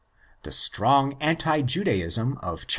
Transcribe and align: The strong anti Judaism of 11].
The 0.41 0.51
strong 0.51 1.13
anti 1.21 1.61
Judaism 1.61 2.39
of 2.41 2.65
11]. 2.67 2.67